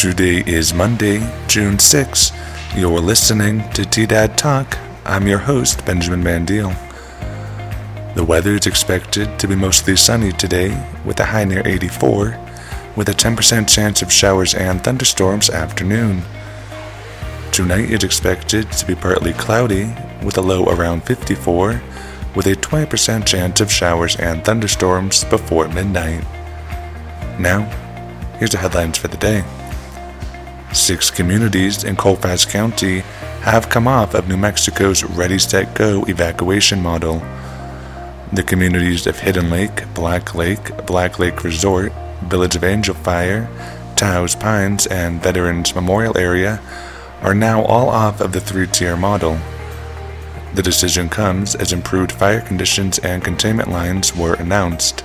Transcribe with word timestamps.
Today 0.00 0.42
is 0.46 0.72
Monday, 0.72 1.20
June 1.46 1.78
6. 1.78 2.32
You're 2.74 3.00
listening 3.00 3.58
to 3.72 3.82
TDAD 3.82 4.34
Talk. 4.34 4.78
I'm 5.04 5.28
your 5.28 5.40
host, 5.40 5.84
Benjamin 5.84 6.22
Mandiel. 6.22 6.74
The 8.14 8.24
weather 8.24 8.52
is 8.52 8.66
expected 8.66 9.38
to 9.38 9.46
be 9.46 9.54
mostly 9.54 9.96
sunny 9.96 10.32
today, 10.32 10.70
with 11.04 11.20
a 11.20 11.26
high 11.26 11.44
near 11.44 11.60
84, 11.66 12.34
with 12.96 13.10
a 13.10 13.12
10% 13.12 13.68
chance 13.68 14.00
of 14.00 14.10
showers 14.10 14.54
and 14.54 14.82
thunderstorms 14.82 15.50
afternoon. 15.50 16.22
Tonight 17.52 17.90
is 17.90 18.02
expected 18.02 18.72
to 18.72 18.86
be 18.86 18.94
partly 18.94 19.34
cloudy, 19.34 19.94
with 20.22 20.38
a 20.38 20.40
low 20.40 20.64
around 20.64 21.02
54, 21.02 21.82
with 22.34 22.46
a 22.46 22.54
20% 22.54 23.26
chance 23.26 23.60
of 23.60 23.70
showers 23.70 24.16
and 24.16 24.42
thunderstorms 24.46 25.24
before 25.24 25.68
midnight. 25.68 26.24
Now, 27.38 27.64
here's 28.38 28.52
the 28.52 28.56
headlines 28.56 28.96
for 28.96 29.08
the 29.08 29.18
day. 29.18 29.44
Six 30.72 31.10
communities 31.10 31.82
in 31.82 31.96
Colfax 31.96 32.44
County 32.44 33.00
have 33.42 33.68
come 33.68 33.88
off 33.88 34.14
of 34.14 34.28
New 34.28 34.36
Mexico's 34.36 35.02
Ready 35.02 35.38
Set 35.38 35.74
Go 35.74 36.04
evacuation 36.04 36.80
model. 36.80 37.20
The 38.32 38.44
communities 38.44 39.08
of 39.08 39.18
Hidden 39.18 39.50
Lake, 39.50 39.92
Black 39.94 40.36
Lake, 40.36 40.86
Black 40.86 41.18
Lake 41.18 41.42
Resort, 41.42 41.92
Village 42.22 42.54
of 42.54 42.62
Angel 42.62 42.94
Fire, 42.94 43.48
Taos 43.96 44.36
Pines, 44.36 44.86
and 44.86 45.20
Veterans 45.20 45.74
Memorial 45.74 46.16
Area 46.16 46.60
are 47.20 47.34
now 47.34 47.64
all 47.64 47.88
off 47.88 48.20
of 48.20 48.30
the 48.30 48.40
three 48.40 48.68
tier 48.68 48.96
model. 48.96 49.38
The 50.54 50.62
decision 50.62 51.08
comes 51.08 51.56
as 51.56 51.72
improved 51.72 52.12
fire 52.12 52.40
conditions 52.40 53.00
and 53.00 53.24
containment 53.24 53.70
lines 53.70 54.14
were 54.14 54.34
announced. 54.34 55.04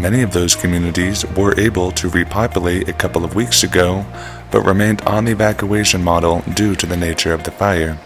Many 0.00 0.22
of 0.22 0.32
those 0.32 0.56
communities 0.56 1.26
were 1.36 1.60
able 1.60 1.90
to 1.92 2.08
repopulate 2.08 2.88
a 2.88 2.94
couple 2.94 3.22
of 3.22 3.34
weeks 3.34 3.62
ago, 3.62 4.06
but 4.50 4.62
remained 4.62 5.02
on 5.02 5.26
the 5.26 5.32
evacuation 5.32 6.02
model 6.02 6.40
due 6.54 6.74
to 6.76 6.86
the 6.86 6.96
nature 6.96 7.34
of 7.34 7.44
the 7.44 7.50
fire. 7.50 7.98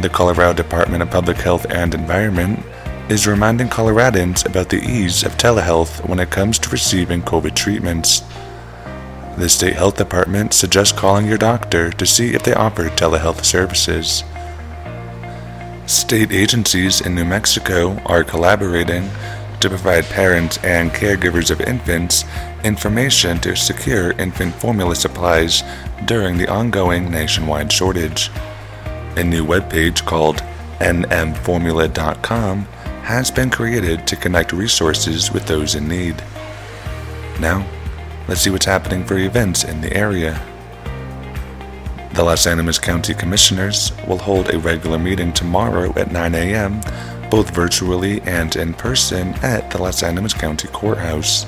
The 0.00 0.08
Colorado 0.08 0.54
Department 0.54 1.02
of 1.02 1.10
Public 1.10 1.36
Health 1.36 1.66
and 1.68 1.94
Environment 1.94 2.64
is 3.10 3.26
reminding 3.26 3.68
Coloradans 3.68 4.46
about 4.46 4.70
the 4.70 4.82
ease 4.82 5.22
of 5.22 5.36
telehealth 5.36 6.08
when 6.08 6.18
it 6.18 6.30
comes 6.30 6.58
to 6.60 6.70
receiving 6.70 7.20
COVID 7.20 7.54
treatments. 7.54 8.22
The 9.36 9.50
State 9.50 9.74
Health 9.74 9.98
Department 9.98 10.54
suggests 10.54 10.98
calling 10.98 11.26
your 11.26 11.36
doctor 11.36 11.90
to 11.90 12.06
see 12.06 12.32
if 12.32 12.42
they 12.42 12.54
offer 12.54 12.88
telehealth 12.88 13.44
services. 13.44 14.24
State 15.86 16.32
agencies 16.32 17.02
in 17.02 17.14
New 17.14 17.26
Mexico 17.26 18.00
are 18.06 18.24
collaborating 18.24 19.10
to 19.60 19.68
provide 19.68 20.04
parents 20.04 20.58
and 20.64 20.90
caregivers 20.90 21.50
of 21.50 21.60
infants 21.60 22.24
information 22.64 23.38
to 23.40 23.54
secure 23.54 24.12
infant 24.12 24.54
formula 24.54 24.94
supplies 24.94 25.62
during 26.06 26.38
the 26.38 26.48
ongoing 26.48 27.10
nationwide 27.10 27.70
shortage. 27.70 28.30
A 29.16 29.22
new 29.22 29.44
webpage 29.44 30.04
called 30.04 30.42
nmformula.com 30.80 32.64
has 33.02 33.30
been 33.30 33.50
created 33.50 34.06
to 34.06 34.16
connect 34.16 34.52
resources 34.52 35.30
with 35.30 35.46
those 35.46 35.74
in 35.74 35.86
need. 35.86 36.16
Now, 37.38 37.66
let's 38.28 38.40
see 38.40 38.50
what's 38.50 38.64
happening 38.64 39.04
for 39.04 39.18
events 39.18 39.64
in 39.64 39.80
the 39.80 39.94
area. 39.94 40.40
The 42.14 42.22
Las 42.22 42.46
Animas 42.46 42.78
County 42.78 43.12
Commissioners 43.12 43.92
will 44.06 44.18
hold 44.18 44.54
a 44.54 44.58
regular 44.58 44.98
meeting 44.98 45.32
tomorrow 45.32 45.92
at 45.98 46.12
9 46.12 46.34
a.m., 46.34 46.80
both 47.34 47.50
virtually 47.52 48.20
and 48.20 48.54
in 48.54 48.72
person 48.72 49.34
at 49.42 49.68
the 49.72 49.82
Las 49.82 50.04
Animas 50.04 50.32
County 50.32 50.68
Courthouse. 50.68 51.44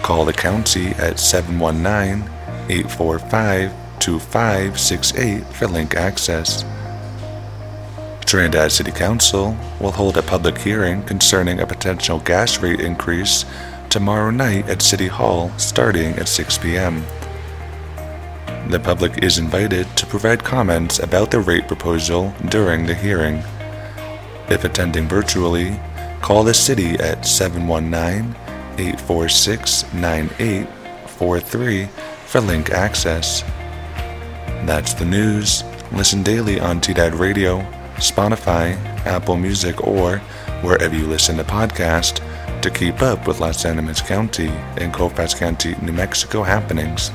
Call 0.00 0.24
the 0.24 0.32
county 0.32 0.86
at 0.92 1.20
719 1.20 2.22
845 2.70 3.74
2568 3.98 5.44
for 5.48 5.66
link 5.66 5.94
access. 5.96 6.64
Trinidad 8.24 8.72
City 8.72 8.90
Council 8.90 9.54
will 9.82 9.92
hold 9.92 10.16
a 10.16 10.22
public 10.22 10.56
hearing 10.56 11.02
concerning 11.02 11.60
a 11.60 11.66
potential 11.66 12.18
gas 12.20 12.62
rate 12.62 12.80
increase 12.80 13.44
tomorrow 13.90 14.30
night 14.30 14.66
at 14.66 14.80
City 14.80 15.08
Hall 15.08 15.52
starting 15.58 16.14
at 16.14 16.26
6 16.26 16.56
p.m. 16.56 17.04
The 18.68 18.80
public 18.80 19.22
is 19.22 19.36
invited 19.36 19.94
to 19.98 20.06
provide 20.06 20.42
comments 20.42 21.00
about 21.00 21.30
the 21.30 21.40
rate 21.40 21.68
proposal 21.68 22.32
during 22.48 22.86
the 22.86 22.94
hearing. 22.94 23.44
If 24.48 24.64
attending 24.64 25.08
virtually, 25.08 25.78
call 26.22 26.44
the 26.44 26.54
city 26.54 26.94
at 26.94 27.26
719 27.26 28.34
846 28.78 29.92
9843 29.92 31.88
for 32.26 32.40
link 32.40 32.70
access. 32.70 33.42
That's 34.64 34.94
the 34.94 35.04
news. 35.04 35.64
Listen 35.92 36.22
daily 36.22 36.60
on 36.60 36.80
TDAD 36.80 37.18
Radio, 37.18 37.60
Spotify, 37.96 38.76
Apple 39.06 39.36
Music, 39.36 39.86
or 39.86 40.18
wherever 40.62 40.94
you 40.94 41.06
listen 41.06 41.36
to 41.36 41.44
podcasts 41.44 42.20
to 42.62 42.70
keep 42.70 43.02
up 43.02 43.26
with 43.26 43.40
Las 43.40 43.64
Animas 43.64 44.00
County 44.00 44.48
and 44.78 44.92
Colfax 44.92 45.34
County, 45.34 45.74
New 45.82 45.92
Mexico 45.92 46.42
happenings. 46.42 47.10